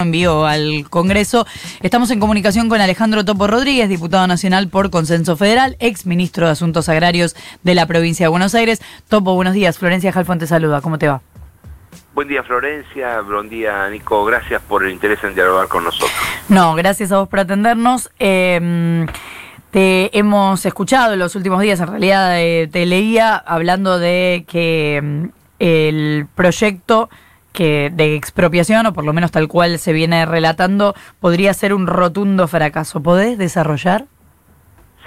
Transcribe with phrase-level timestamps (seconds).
[0.00, 1.46] envío al Congreso.
[1.82, 6.52] Estamos en comunicación con Alejandro Topo Rodríguez, diputado nacional por Consenso Federal, ex ministro de
[6.52, 8.80] Asuntos Agrarios de la provincia de Buenos Aires.
[9.08, 9.78] Topo, buenos días.
[9.78, 10.80] Florencia Jalfón te saluda.
[10.80, 11.20] ¿Cómo te va?
[12.14, 16.10] Buen día Florencia, buen día Nico, gracias por el interés en dialogar con nosotros.
[16.48, 18.10] No, gracias a vos por atendernos.
[18.18, 19.06] Eh,
[19.70, 25.00] te hemos escuchado en los últimos días, en realidad eh, te leía hablando de que
[25.02, 25.24] mm,
[25.60, 27.08] el proyecto
[27.60, 31.86] que de expropiación, o por lo menos tal cual se viene relatando, podría ser un
[31.86, 33.02] rotundo fracaso.
[33.02, 34.06] ¿Podés desarrollar?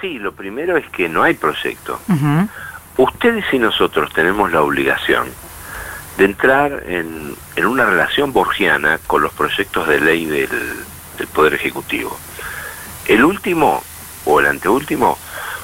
[0.00, 1.98] Sí, lo primero es que no hay proyecto.
[2.96, 5.26] Ustedes y nosotros tenemos la obligación
[6.16, 10.48] de entrar en, en, una relación borgiana con los proyectos de ley del,
[11.18, 12.16] del Poder Ejecutivo.
[13.06, 13.82] El último,
[14.26, 15.18] o el anteúltimo,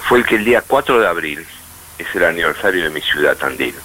[0.09, 1.47] fue el que el día 4 de abril,
[1.99, 3.77] es el aniversario de mi ciudad, Tandil,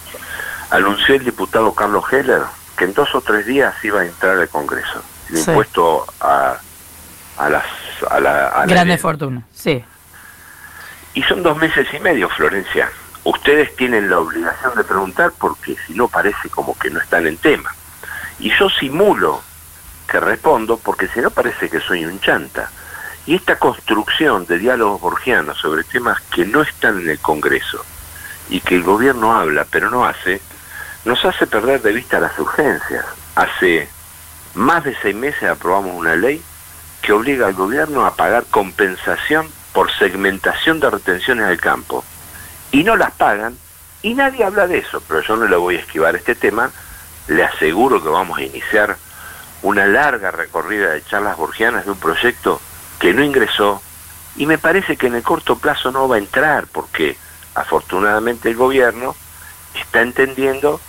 [0.71, 2.41] anunció el diputado Carlos Heller
[2.77, 5.49] que en dos o tres días iba a entrar al Congreso, el sí.
[5.49, 6.57] impuesto a,
[7.37, 7.65] a las...
[8.09, 9.83] A la, a Grande fortuna, sí.
[11.13, 12.89] Y son dos meses y medio, Florencia.
[13.23, 17.37] Ustedes tienen la obligación de preguntar porque si no parece como que no están en
[17.37, 17.73] tema.
[18.37, 19.41] Y yo simulo
[20.07, 22.69] que respondo porque si no parece que soy un chanta.
[23.25, 27.83] Y esta construcción de diálogos borgianos sobre temas que no están en el Congreso
[28.49, 30.41] y que el gobierno habla pero no hace,
[31.05, 33.05] nos hace perder de vista las urgencias.
[33.35, 33.87] Hace
[34.55, 36.41] más de seis meses aprobamos una ley
[37.01, 42.03] que obliga al gobierno a pagar compensación por segmentación de retenciones del campo.
[42.71, 43.55] Y no las pagan,
[44.01, 46.71] y nadie habla de eso, pero yo no le voy a esquivar este tema.
[47.27, 48.97] Le aseguro que vamos a iniciar
[49.61, 52.59] una larga recorrida de charlas borgianas de un proyecto
[52.99, 53.81] que no ingresó,
[54.37, 57.17] y me parece que en el corto plazo no va a entrar, porque
[57.53, 59.15] afortunadamente el gobierno
[59.75, 60.79] está entendiendo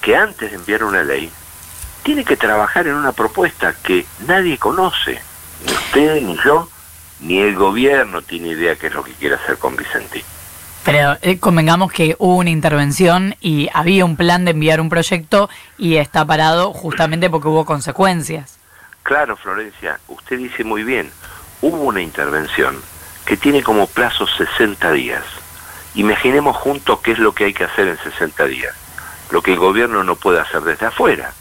[0.00, 1.30] que antes de enviar una ley,
[2.02, 5.20] tiene que trabajar en una propuesta que nadie conoce,
[5.64, 6.68] ni usted, ni yo,
[7.20, 10.22] ni el gobierno tiene idea qué es lo que quiere hacer con Vicentín.
[10.84, 15.50] Pero eh, convengamos que hubo una intervención y había un plan de enviar un proyecto
[15.76, 18.58] y está parado justamente porque hubo consecuencias.
[19.02, 21.10] Claro, Florencia, usted dice muy bien,
[21.60, 22.80] hubo una intervención
[23.26, 25.22] que tiene como plazo 60 días.
[25.94, 28.74] Imaginemos juntos qué es lo que hay que hacer en 60 días
[29.30, 31.32] lo que el gobierno no puede hacer desde afuera,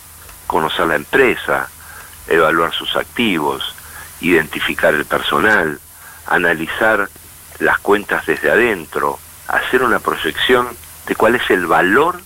[0.48, 1.70] conocer la empresa,
[2.28, 3.76] evaluar sus activos,
[4.22, 5.80] identificar el personal,
[6.28, 7.10] analizar
[7.60, 10.68] las cuentas desde adentro, hacer una proyección
[11.08, 12.22] de cuál es el valor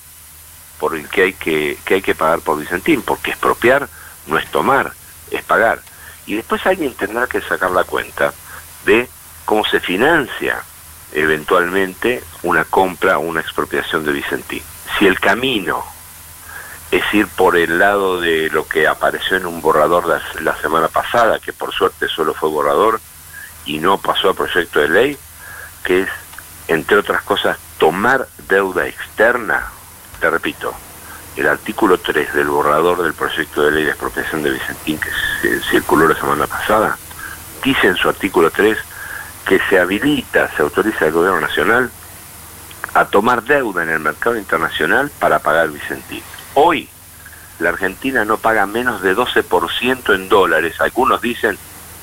[0.80, 3.88] por el que hay que, que hay que pagar por Vicentín, porque expropiar
[4.28, 4.92] no es tomar,
[5.32, 5.82] es pagar.
[6.26, 8.34] Y después alguien tendrá que sacar la cuenta
[8.86, 9.10] de
[9.46, 10.62] cómo se financia
[11.14, 14.64] eventualmente una compra o una expropiación de Vicentín
[14.98, 15.84] si el camino
[16.92, 20.06] es ir por el lado de lo que apareció en un borrador
[20.40, 23.02] la, semana pasada, que por suerte solo fue borrador
[23.66, 25.18] y no pasó a proyecto de ley,
[25.84, 26.10] que es,
[26.68, 29.72] entre otras cosas, tomar deuda externa,
[30.20, 30.74] te repito,
[31.36, 35.10] el artículo 3 del borrador del proyecto de ley de expropiación de Vicentín que
[35.42, 36.98] se circuló la semana pasada,
[37.64, 38.78] dice en su artículo 3
[39.48, 41.90] que se habilita, se autoriza al gobierno nacional
[42.94, 46.24] a tomar deuda en el mercado internacional para pagar Vicentín.
[46.54, 46.90] Hoy
[47.60, 51.58] la Argentina no paga menos de 12% en dólares, algunos dicen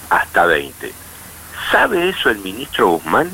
[0.08, 0.92] hasta 20.
[1.70, 3.30] ¿Sabe eso el ministro Guzmán?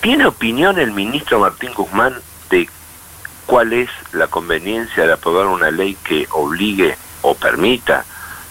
[0.00, 2.14] ¿Tiene opinión el ministro Martín Guzmán
[2.50, 2.68] de
[3.46, 8.04] cuál es la conveniencia de aprobar una ley que obligue o permita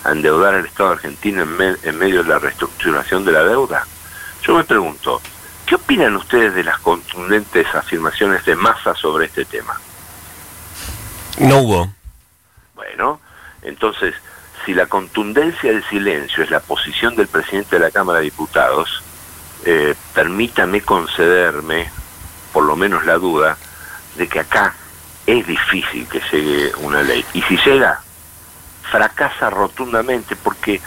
[0.06, 3.86] endeudar al Estado argentino en, me en medio de la reestructuración de la deuda?
[4.42, 5.22] Yo me pregunto,
[5.66, 9.80] ¿Qué opinan ustedes de las contundentes afirmaciones de Massa sobre este tema?
[11.40, 11.94] No hubo.
[12.76, 13.20] Bueno,
[13.62, 14.14] entonces,
[14.66, 19.04] si la contundencia del silencio es la posición del presidente de la Cámara de Diputados,
[19.66, 21.90] eh, permítame concederme,
[22.52, 23.58] por lo menos la duda,
[24.18, 24.76] de que acá
[25.26, 27.26] es difícil que llegue una ley.
[27.34, 28.02] Y si llega,
[28.92, 30.82] fracasa rotundamente porque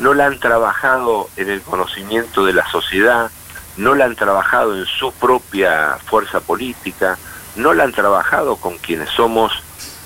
[0.00, 3.30] no la han trabajado en el conocimiento de la sociedad,
[3.76, 7.18] no la han trabajado en su propia fuerza política,
[7.56, 9.52] no la han trabajado con quienes somos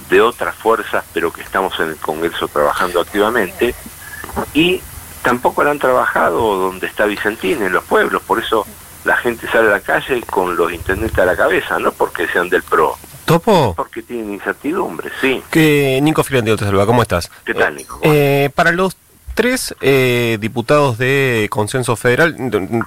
[0.08, 3.74] de otras fuerzas, pero que estamos en el Congreso trabajando activamente,
[4.54, 4.80] y
[5.22, 8.66] tampoco la han trabajado donde está Vicentín, en los pueblos, por eso
[9.04, 12.48] la gente sale a la calle con los intendentes a la cabeza, no porque sean
[12.48, 12.96] del PRO.
[13.24, 13.74] ¿Topo?
[13.76, 15.42] Porque tienen incertidumbre, sí.
[15.50, 17.30] Que Nico Filante te saluda, ¿cómo estás?
[17.44, 17.98] ¿Qué tal, Nico?
[18.02, 18.96] Eh, para los
[19.36, 22.34] tres eh, diputados de Consenso Federal.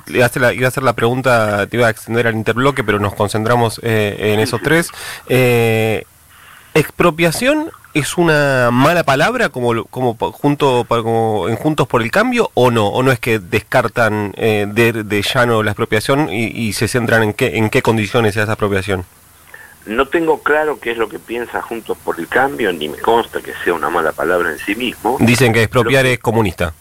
[0.07, 2.83] Iba a, hacer la, iba a hacer la pregunta, te iba a extender al interbloque,
[2.83, 4.89] pero nos concentramos eh, en esos tres.
[5.29, 6.03] Eh,
[6.73, 12.71] ¿Expropiación es una mala palabra como, como junto como en Juntos por el Cambio o
[12.71, 12.87] no?
[12.87, 17.23] ¿O no es que descartan eh, de, de, llano la expropiación y, y, se centran
[17.23, 19.05] en qué, en qué condiciones se hace expropiación?
[19.85, 23.41] No tengo claro qué es lo que piensa Juntos por el Cambio, ni me consta
[23.41, 25.17] que sea una mala palabra en sí mismo.
[25.19, 26.73] Dicen que expropiar es comunista.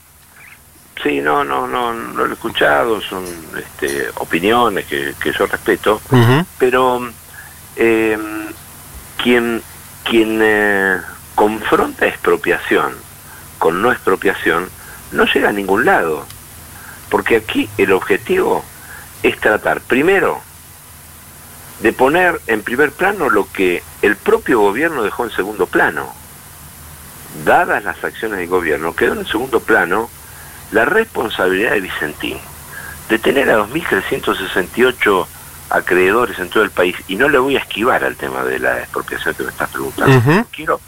[1.02, 3.24] Sí, no, no, no, no lo he escuchado, son
[3.56, 6.46] este, opiniones que, que yo respeto, Uh -huh.
[6.58, 7.08] pero
[7.76, 8.18] eh,
[9.22, 9.62] quien,
[10.04, 10.96] quien eh,
[11.36, 12.92] confronta expropiación
[13.58, 14.68] con no expropiación
[15.12, 16.26] no llega a ningún lado,
[17.10, 18.64] porque aquí el objetivo
[19.22, 20.40] es tratar primero
[21.80, 26.12] de poner en primer plano lo que el propio gobierno dejó en segundo plano.
[27.44, 30.10] Dadas las acciones del gobierno, quedó en segundo plano
[30.72, 32.38] la responsabilidad de Vicentín
[33.08, 35.26] de tener a 2.368
[35.70, 38.78] acreedores en todo el país, y no le voy a esquivar al tema de la
[38.80, 40.16] expropiación que me estás preguntando.
[40.16, 40.46] Uh -huh.
[40.50, 40.80] quiero,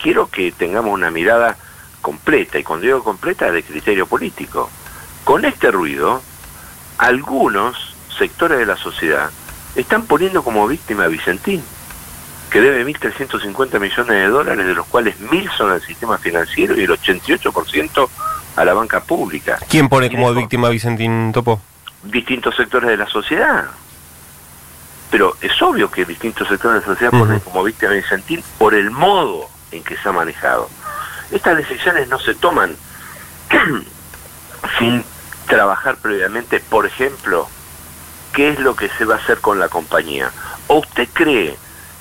[0.00, 1.56] quiero que tengamos una mirada
[2.00, 4.70] completa, y cuando digo completa, de criterio político.
[5.24, 6.22] Con este ruido,
[6.98, 9.30] algunos sectores de la sociedad
[9.76, 11.62] están poniendo como víctima a Vicentín,
[12.50, 16.84] que debe 1.350 millones de dólares, de los cuales 1.000 son al sistema financiero y
[16.84, 18.08] el 88%
[18.56, 19.58] a la banca pública.
[19.68, 21.60] ¿Quién pone como víctima a Vicentín Topo?
[22.02, 23.66] Distintos sectores de la sociedad.
[25.10, 28.74] Pero es obvio que distintos sectores de la sociedad ponen como víctima a Vicentín por
[28.74, 30.68] el modo en que se ha manejado.
[31.30, 32.74] Estas decisiones no se toman
[34.78, 35.04] sin
[35.46, 37.48] trabajar previamente, por ejemplo,
[38.36, 40.30] qué es lo que se va a hacer con la compañía.
[40.66, 41.56] ¿O usted cree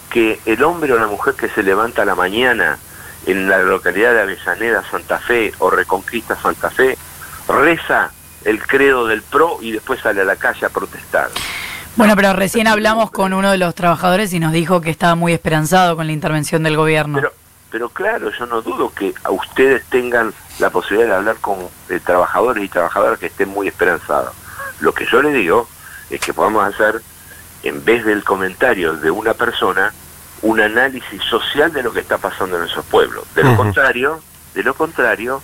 [0.10, 2.78] que el hombre o la mujer que se levanta a la mañana
[3.26, 6.98] en la localidad de Avellaneda, Santa Fe o Reconquista, Santa Fe,
[7.48, 8.12] reza
[8.44, 11.30] el credo del PRO y después sale a la calle a protestar?
[11.96, 15.32] Bueno, pero recién hablamos con uno de los trabajadores y nos dijo que estaba muy
[15.32, 17.16] esperanzado con la intervención del gobierno.
[17.16, 17.32] Pero,
[17.72, 21.60] pero claro, yo no dudo que a ustedes tengan la posibilidad de hablar con
[21.90, 24.34] eh, trabajadores y trabajadoras que estén muy esperanzados.
[24.82, 25.70] Lo que yo le digo
[26.10, 27.02] es que podamos hacer,
[27.64, 29.94] en vez del comentario de una persona,
[30.42, 33.26] un análisis social de lo que está pasando en esos pueblos.
[33.34, 34.22] De lo contrario,
[34.54, 35.42] de lo contrario,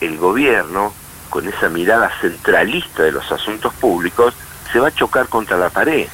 [0.00, 0.92] el gobierno,
[1.30, 4.34] con esa mirada centralista de los asuntos públicos,
[4.72, 6.06] se va a chocar contra la pared.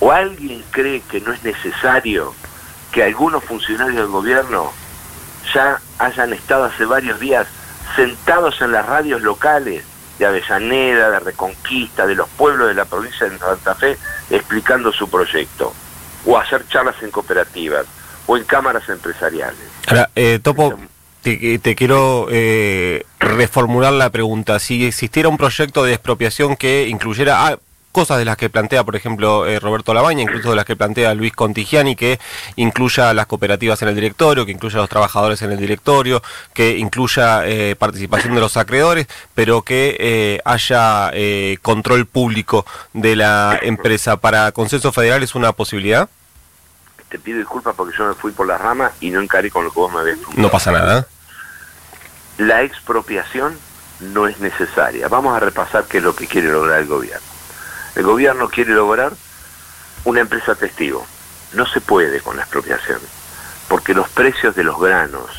[0.00, 2.34] ¿O alguien cree que no es necesario
[2.92, 4.72] que algunos funcionarios del gobierno
[5.52, 7.46] ya hayan estado hace varios días
[7.96, 9.84] sentados en las radios locales
[10.18, 13.96] de Avellaneda, de Reconquista, de los pueblos de la provincia de Santa Fe,
[14.30, 15.72] explicando su proyecto?
[16.26, 17.86] O hacer charlas en cooperativas,
[18.26, 19.60] o en cámaras empresariales.
[19.86, 20.78] Ahora, eh, Topo,
[21.22, 24.58] te, te quiero eh, reformular la pregunta.
[24.58, 27.58] Si existiera un proyecto de expropiación que incluyera ah,
[27.94, 31.14] cosas de las que plantea, por ejemplo, eh, Roberto Labaña, incluso de las que plantea
[31.14, 32.18] Luis Contigiani, que
[32.56, 36.20] incluya las cooperativas en el directorio, que incluya a los trabajadores en el directorio,
[36.52, 41.12] que incluya eh, participación de los acreedores, pero que eh, haya
[41.62, 44.16] control público de la empresa.
[44.16, 46.08] ¿Para Consenso Federal es una posibilidad?
[47.08, 49.70] Te pido disculpas porque yo me fui por la rama y no encaré con lo
[49.70, 50.42] que vos me habías preguntado.
[50.42, 51.06] No pasa nada.
[52.38, 53.56] la expropiación
[54.00, 55.06] no es necesaria.
[55.06, 57.33] Vamos a repasar qué es lo que quiere lograr el gobierno.
[57.94, 59.12] El gobierno quiere lograr
[60.04, 61.06] una empresa testigo.
[61.52, 63.00] No se puede con la expropiación,
[63.68, 65.30] porque los precios de los granos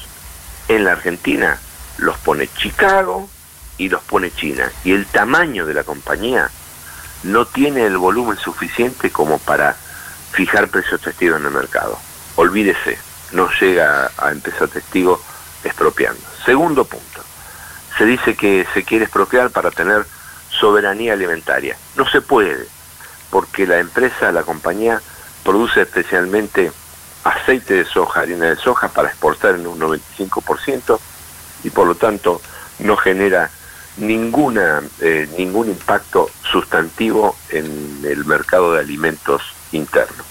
[0.67, 1.59] en la Argentina
[1.97, 3.29] los pone Chicago
[3.77, 4.71] y los pone China.
[4.83, 6.49] Y el tamaño de la compañía
[7.23, 9.75] no tiene el volumen suficiente como para
[10.31, 11.97] fijar precios testigos en el mercado.
[12.35, 12.97] Olvídese,
[13.31, 15.21] no llega a empezar testigo
[15.63, 16.21] expropiando.
[16.45, 17.21] Segundo punto,
[17.97, 20.05] se dice que se quiere expropiar para tener
[20.59, 21.77] soberanía alimentaria.
[21.95, 22.67] No se puede,
[23.29, 25.01] porque la empresa, la compañía,
[25.43, 26.71] produce especialmente
[27.23, 30.99] aceite de soja, harina de soja para exportar en un 95%
[31.63, 32.41] y por lo tanto
[32.79, 33.49] no genera
[33.97, 40.23] ninguna eh, ningún impacto sustantivo en el mercado de alimentos interno.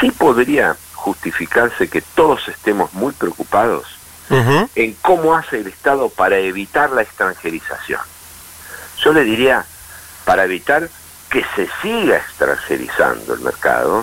[0.00, 3.86] Sí podría justificarse que todos estemos muy preocupados
[4.30, 8.00] en cómo hace el Estado para evitar la extranjerización.
[9.04, 9.66] Yo le diría,
[10.24, 10.88] para evitar
[11.28, 14.02] que se siga extranjerizando el mercado,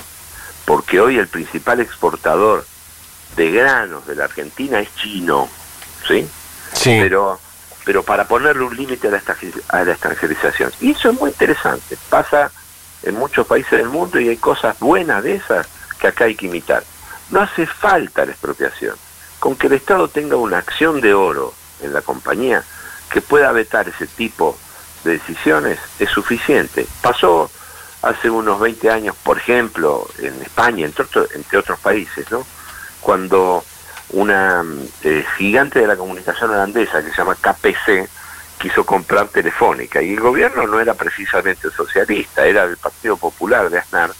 [0.65, 2.65] porque hoy el principal exportador
[3.36, 5.50] de granos de la Argentina es chino,
[6.08, 6.29] ¿sí?
[6.74, 7.00] Sí.
[7.01, 7.39] Pero,
[7.84, 9.24] pero para ponerle un límite a, la
[9.70, 10.72] a la extranjerización.
[10.79, 12.51] Y eso es muy interesante, pasa
[13.01, 15.67] en muchos países del mundo y hay cosas buenas de esas
[16.00, 16.84] que acá hay que imitar.
[17.31, 18.96] No hace falta la expropiación.
[19.39, 22.63] Con que el Estado tenga una acción de oro en la compañía
[23.12, 24.70] que pueda vetar ese tipo de
[25.03, 26.88] decisiones es suficiente.
[27.01, 27.50] Pasó
[28.01, 31.05] hace unos 20 años, por ejemplo, en España, entre,
[31.36, 32.46] entre otros países, ¿no?
[33.01, 33.63] cuando
[34.12, 34.63] una
[35.03, 38.10] eh, gigante de la comunicación holandesa que se llama KPC
[38.60, 43.79] quiso comprar Telefónica y el gobierno no era precisamente socialista, era del Partido Popular de
[43.79, 44.12] Aznar,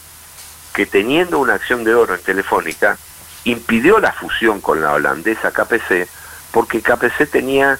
[0.74, 2.98] que teniendo una acción de oro en Telefónica
[3.44, 6.08] impidió la fusión con la holandesa KPC
[6.50, 7.78] porque KPC tenía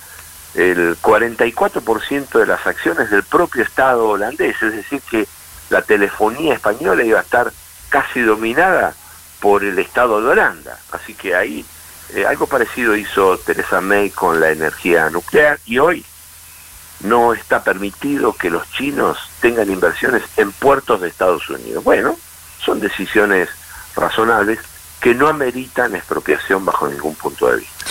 [0.54, 5.26] el 44% de las acciones del propio Estado holandés, es decir, que
[5.70, 7.52] la telefonía española iba a estar
[7.88, 8.94] casi dominada
[9.40, 10.78] por el Estado de Holanda.
[10.92, 11.64] Así que ahí
[12.14, 16.04] eh, algo parecido hizo Teresa May con la energía nuclear y hoy
[17.00, 21.82] no está permitido que los chinos tengan inversiones en puertos de Estados Unidos.
[21.82, 22.16] Bueno,
[22.64, 23.48] son decisiones
[23.96, 24.60] razonables
[25.00, 27.84] que no ameritan expropiación bajo ningún punto de vista.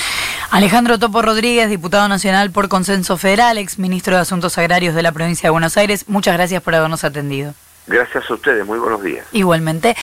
[0.52, 5.14] Alejandro Topo Rodríguez, diputado nacional por Consenso Federal, ex ministro de Asuntos Agrarios de la
[5.14, 7.54] provincia de Buenos Aires, muchas gracias por habernos atendido.
[7.88, 9.26] Gracias a ustedes, muy buenos días.
[9.32, 9.96] Igualmente.